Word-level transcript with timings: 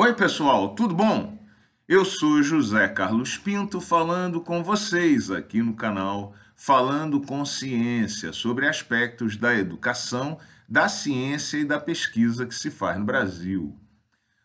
Oi, 0.00 0.14
pessoal, 0.14 0.76
tudo 0.76 0.94
bom? 0.94 1.44
Eu 1.88 2.04
sou 2.04 2.40
José 2.40 2.86
Carlos 2.86 3.36
Pinto 3.36 3.80
falando 3.80 4.40
com 4.40 4.62
vocês 4.62 5.28
aqui 5.28 5.60
no 5.60 5.74
canal 5.74 6.36
Falando 6.54 7.20
com 7.20 7.44
Ciência 7.44 8.32
sobre 8.32 8.68
aspectos 8.68 9.36
da 9.36 9.52
educação, 9.56 10.38
da 10.68 10.88
ciência 10.88 11.56
e 11.56 11.64
da 11.64 11.80
pesquisa 11.80 12.46
que 12.46 12.54
se 12.54 12.70
faz 12.70 12.96
no 12.96 13.04
Brasil. 13.04 13.76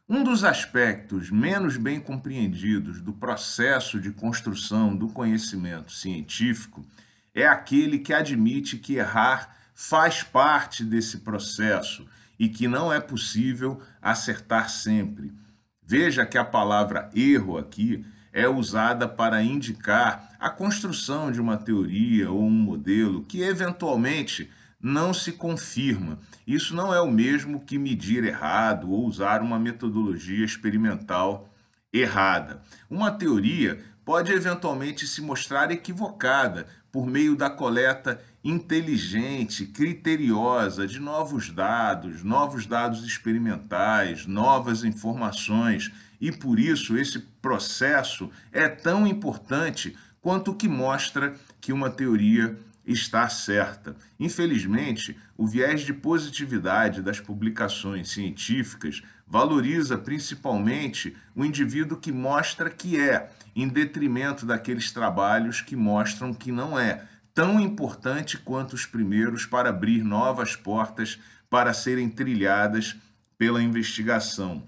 Um 0.10 0.24
dos 0.24 0.44
aspectos 0.44 1.30
menos 1.30 1.78
bem 1.78 2.00
compreendidos 2.00 3.00
do 3.00 3.14
processo 3.14 4.00
de 4.00 4.10
construção 4.10 4.96
do 4.96 5.08
conhecimento 5.08 5.92
científico 5.92 6.84
é 7.32 7.46
aquele 7.46 8.00
que 8.00 8.12
admite 8.12 8.80
que 8.80 8.96
errar 8.96 9.56
faz 9.76 10.24
parte 10.24 10.84
desse 10.84 11.20
processo 11.20 12.08
e 12.40 12.50
que 12.50 12.68
não 12.68 12.92
é 12.92 13.00
possível 13.00 13.80
acertar 14.02 14.68
sempre. 14.68 15.43
Veja 15.86 16.26
que 16.26 16.38
a 16.38 16.46
palavra 16.46 17.10
erro 17.14 17.58
aqui 17.58 18.06
é 18.32 18.48
usada 18.48 19.08
para 19.08 19.44
indicar 19.44 20.36
a 20.40 20.50
construção 20.50 21.32
de 21.32 21.40
uma 21.40 21.58
teoria 21.58 22.32
ou 22.32 22.44
um 22.44 22.50
modelo 22.50 23.24
que 23.24 23.42
eventualmente 23.42 24.50
não 24.82 25.14
se 25.14 25.32
confirma. 25.32 26.20
Isso 26.46 26.76
não 26.76 26.94
é 26.94 27.00
o 27.00 27.12
mesmo 27.12 27.62
que 27.62 27.78
medir 27.78 28.24
errado 28.24 28.92
ou 28.92 29.06
usar 29.06 29.42
uma 29.42 29.58
metodologia 29.60 30.44
experimental 30.44 31.54
errada. 31.94 32.62
Uma 32.90 33.12
teoria 33.12 33.80
pode 34.06 34.32
eventualmente 34.32 35.08
se 35.08 35.22
mostrar 35.22 35.72
equivocada 35.72 36.68
por 36.92 37.08
meio 37.08 37.36
da 37.36 37.50
coleta 37.50 38.22
inteligente, 38.44 39.66
criteriosa 39.66 40.86
de 40.86 41.00
novos 41.00 41.50
dados, 41.50 42.24
novos 42.24 42.66
dados 42.66 43.04
experimentais, 43.06 44.26
novas 44.26 44.84
informações, 44.84 45.92
e 46.20 46.32
por 46.32 46.60
isso 46.60 46.98
esse 46.98 47.20
processo 47.42 48.30
é 48.52 48.68
tão 48.68 49.08
importante 49.08 49.98
quanto 50.22 50.52
o 50.52 50.56
que 50.56 50.68
mostra 50.68 51.36
que 51.60 51.74
uma 51.74 51.90
teoria 51.90 52.58
está 52.86 53.28
certa. 53.30 53.96
Infelizmente, 54.20 55.18
o 55.38 55.48
viés 55.48 55.82
de 55.82 55.94
positividade 55.94 57.02
das 57.02 57.20
publicações 57.20 58.12
científicas 58.12 59.02
valoriza 59.34 59.98
principalmente 59.98 61.18
o 61.36 61.44
indivíduo 61.44 61.98
que 61.98 62.12
mostra 62.12 62.70
que 62.70 63.00
é, 63.00 63.32
em 63.56 63.68
detrimento 63.68 64.46
daqueles 64.46 64.92
trabalhos 64.92 65.60
que 65.60 65.76
mostram 65.76 66.36
que 66.36 66.52
não 66.52 66.78
é 66.78 67.04
tão 67.34 67.60
importante 67.60 68.38
quanto 68.38 68.74
os 68.74 68.86
primeiros 68.86 69.48
para 69.48 69.70
abrir 69.70 70.04
novas 70.04 70.56
portas 70.56 71.18
para 71.50 71.74
serem 71.74 72.12
trilhadas 72.12 72.96
pela 73.36 73.60
investigação. 73.60 74.62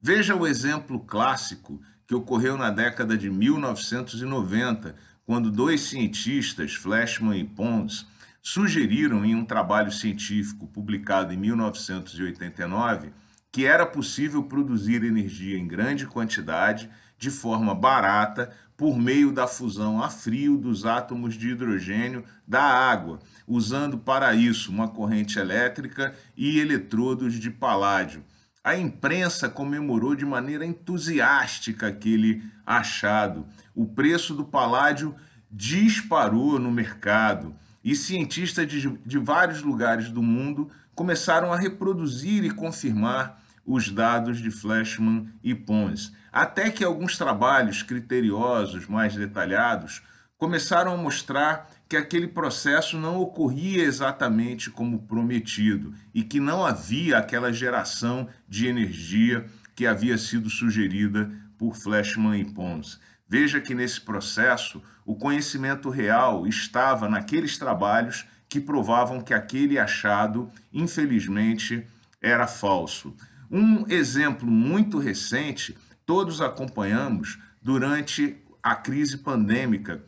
Veja 0.00 0.36
o 0.36 0.46
exemplo 0.46 1.00
clássico 1.00 1.82
que 2.06 2.14
ocorreu 2.14 2.56
na 2.56 2.70
década 2.70 3.18
de 3.18 3.28
1990, 3.28 4.94
quando 5.26 5.50
dois 5.50 5.80
cientistas, 5.80 6.74
Flashman 6.74 7.40
e 7.40 7.44
Pons, 7.44 8.06
sugeriram 8.40 9.24
em 9.24 9.34
um 9.34 9.44
trabalho 9.44 9.90
científico 9.90 10.68
publicado 10.68 11.34
em 11.34 11.36
1989 11.36 13.10
que 13.50 13.64
era 13.64 13.86
possível 13.86 14.42
produzir 14.42 15.02
energia 15.02 15.58
em 15.58 15.66
grande 15.66 16.06
quantidade 16.06 16.90
de 17.18 17.30
forma 17.30 17.74
barata 17.74 18.50
por 18.76 18.96
meio 18.96 19.32
da 19.32 19.48
fusão 19.48 20.00
a 20.00 20.08
frio 20.08 20.56
dos 20.56 20.86
átomos 20.86 21.34
de 21.34 21.48
hidrogênio 21.48 22.24
da 22.46 22.62
água, 22.62 23.18
usando 23.46 23.98
para 23.98 24.34
isso 24.34 24.70
uma 24.70 24.86
corrente 24.86 25.38
elétrica 25.38 26.14
e 26.36 26.60
eletrodos 26.60 27.34
de 27.34 27.50
paládio. 27.50 28.22
A 28.62 28.76
imprensa 28.76 29.48
comemorou 29.48 30.14
de 30.14 30.24
maneira 30.24 30.64
entusiástica 30.64 31.88
aquele 31.88 32.44
achado. 32.64 33.46
O 33.74 33.86
preço 33.86 34.34
do 34.34 34.44
paládio 34.44 35.14
disparou 35.50 36.58
no 36.58 36.70
mercado 36.70 37.56
e 37.82 37.96
cientistas 37.96 38.68
de, 38.68 38.88
de 39.04 39.18
vários 39.18 39.62
lugares 39.62 40.10
do 40.10 40.22
mundo 40.22 40.70
começaram 40.94 41.52
a 41.52 41.56
reproduzir 41.56 42.44
e 42.44 42.50
confirmar 42.50 43.40
os 43.68 43.90
dados 43.90 44.38
de 44.38 44.50
Flashman 44.50 45.28
e 45.44 45.54
Pons, 45.54 46.10
até 46.32 46.70
que 46.70 46.82
alguns 46.82 47.18
trabalhos 47.18 47.82
criteriosos 47.82 48.86
mais 48.86 49.14
detalhados 49.14 50.02
começaram 50.38 50.94
a 50.94 50.96
mostrar 50.96 51.68
que 51.86 51.96
aquele 51.96 52.26
processo 52.26 52.96
não 52.96 53.20
ocorria 53.20 53.84
exatamente 53.84 54.70
como 54.70 55.02
prometido 55.02 55.92
e 56.14 56.22
que 56.22 56.40
não 56.40 56.64
havia 56.64 57.18
aquela 57.18 57.52
geração 57.52 58.26
de 58.48 58.66
energia 58.66 59.44
que 59.76 59.86
havia 59.86 60.16
sido 60.16 60.48
sugerida 60.48 61.30
por 61.58 61.76
Flashman 61.76 62.40
e 62.40 62.44
Pons. 62.46 62.98
Veja 63.28 63.60
que 63.60 63.74
nesse 63.74 64.00
processo 64.00 64.82
o 65.04 65.14
conhecimento 65.14 65.90
real 65.90 66.46
estava 66.46 67.06
naqueles 67.06 67.58
trabalhos 67.58 68.24
que 68.48 68.60
provavam 68.60 69.20
que 69.20 69.34
aquele 69.34 69.78
achado, 69.78 70.50
infelizmente, 70.72 71.86
era 72.22 72.46
falso. 72.46 73.14
Um 73.50 73.86
exemplo 73.88 74.46
muito 74.46 74.98
recente, 74.98 75.76
todos 76.04 76.40
acompanhamos 76.40 77.38
durante 77.62 78.36
a 78.62 78.74
crise 78.74 79.18
pandêmica, 79.18 80.04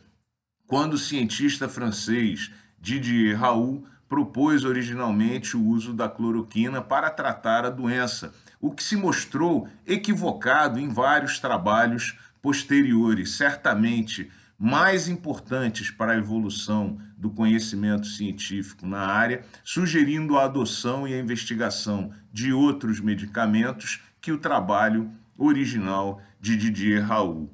quando 0.67 0.93
o 0.93 0.97
cientista 0.97 1.67
francês 1.67 2.51
Didier 2.79 3.39
Raoult 3.39 3.83
propôs 4.07 4.63
originalmente 4.63 5.57
o 5.57 5.63
uso 5.63 5.93
da 5.93 6.07
cloroquina 6.07 6.81
para 6.81 7.09
tratar 7.09 7.65
a 7.65 7.69
doença, 7.69 8.33
o 8.59 8.71
que 8.71 8.83
se 8.83 8.95
mostrou 8.95 9.67
equivocado 9.87 10.79
em 10.79 10.89
vários 10.89 11.39
trabalhos 11.39 12.17
posteriores. 12.41 13.31
Certamente, 13.37 14.29
mais 14.63 15.07
importantes 15.07 15.89
para 15.89 16.11
a 16.11 16.17
evolução 16.17 16.99
do 17.17 17.31
conhecimento 17.31 18.05
científico 18.05 18.85
na 18.85 18.99
área, 18.99 19.43
sugerindo 19.63 20.37
a 20.37 20.45
adoção 20.45 21.07
e 21.07 21.15
a 21.15 21.19
investigação 21.19 22.13
de 22.31 22.53
outros 22.53 22.99
medicamentos 22.99 24.03
que 24.21 24.31
o 24.31 24.37
trabalho 24.37 25.11
original 25.35 26.21
de 26.39 26.55
Didier 26.55 27.03
Raoult. 27.03 27.51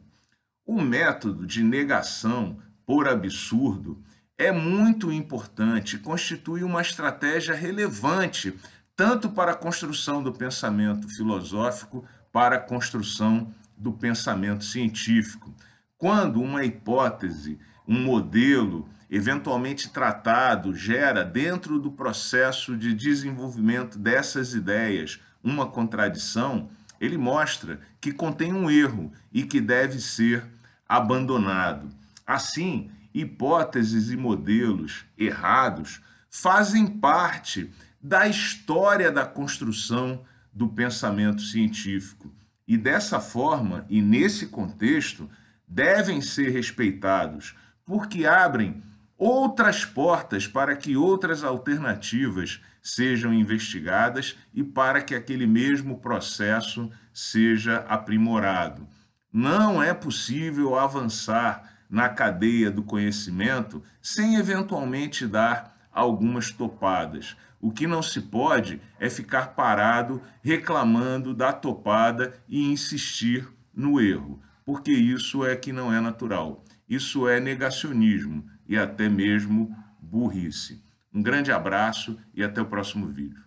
O 0.66 0.82
método 0.82 1.48
de 1.48 1.64
negação 1.64 2.58
por 2.86 3.08
absurdo 3.08 4.04
é 4.38 4.52
muito 4.52 5.10
importante, 5.10 5.98
constitui 5.98 6.62
uma 6.62 6.82
estratégia 6.82 7.56
relevante 7.56 8.54
tanto 8.98 9.30
para 9.30 9.54
a 9.54 9.56
construção 9.56 10.22
do 10.22 10.34
pensamento 10.34 11.08
filosófico, 11.08 12.04
para 12.34 12.58
a 12.58 12.60
construção 12.60 13.54
do 13.78 13.94
pensamento 13.94 14.66
científico. 14.66 15.56
Quando 15.98 16.40
uma 16.40 16.64
hipótese, 16.64 17.58
um 17.88 18.00
modelo, 18.00 18.88
eventualmente 19.10 19.90
tratado, 19.90 20.76
gera 20.76 21.24
dentro 21.24 21.80
do 21.80 21.92
processo 21.92 22.78
de 22.78 22.94
desenvolvimento 22.94 23.98
dessas 23.98 24.54
ideias 24.54 25.20
uma 25.44 25.66
contradição, 25.66 26.70
ele 27.00 27.18
mostra 27.18 27.80
que 28.00 28.12
contém 28.12 28.54
um 28.54 28.70
erro 28.70 29.12
e 29.32 29.44
que 29.44 29.60
deve 29.60 30.00
ser 30.00 30.46
abandonado. 30.88 31.90
Assim, 32.26 32.92
hipóteses 33.14 34.12
e 34.12 34.18
modelos 34.18 35.06
errados 35.18 36.02
fazem 36.30 36.86
parte 36.86 37.72
da 38.00 38.28
história 38.28 39.12
da 39.12 39.26
construção 39.26 40.24
do 40.54 40.68
pensamento 40.68 41.42
científico. 41.42 42.32
E 42.68 42.78
dessa 42.78 43.20
forma, 43.20 43.86
e 43.90 44.02
nesse 44.02 44.48
contexto, 44.48 45.30
devem 45.68 46.22
ser 46.22 46.50
respeitados, 46.52 47.56
porque 47.86 48.26
abrem 48.26 48.82
outras 49.18 49.84
portas 49.84 50.48
para 50.48 50.76
que 50.76 50.96
outras 50.96 51.44
alternativas 51.44 52.62
sejam 52.82 53.34
investigadas 53.34 54.38
e 54.54 54.64
para 54.64 55.02
que 55.02 55.16
aquele 55.16 55.46
mesmo 55.46 56.00
processo 56.00 56.90
seja 57.14 57.78
aprimorado. 57.88 58.88
Não 59.34 59.84
é 59.84 59.94
possível 59.94 60.78
avançar 60.78 61.78
na 61.90 62.08
cadeia 62.08 62.72
do 62.72 62.84
conhecimento 62.84 63.84
sem 64.02 64.36
eventualmente 64.36 65.28
dar 65.28 65.76
algumas 65.92 66.52
topadas. 66.52 67.36
O 67.60 67.72
que 67.72 67.88
não 67.88 68.04
se 68.04 68.22
pode 68.22 68.80
é 69.00 69.10
ficar 69.10 69.48
parado 69.48 70.22
reclamando 70.42 71.34
da 71.34 71.52
topada 71.52 72.36
e 72.48 72.72
insistir 72.72 73.48
no 73.74 74.00
erro 74.00 74.42
porque 74.68 74.92
isso 74.92 75.46
é 75.46 75.56
que 75.56 75.72
não 75.72 75.94
é 75.94 76.02
natural. 76.02 76.66
Isso 76.90 77.26
é 77.26 77.40
negacionismo 77.40 78.46
e 78.68 78.78
até 78.78 79.08
mesmo 79.08 79.74
burrice. 79.98 80.84
Um 81.14 81.24
grande 81.24 81.54
abraço 81.54 82.20
e 82.34 82.44
até 82.44 82.62
o 82.62 82.66
próximo 82.66 83.08
vídeo. 83.08 83.47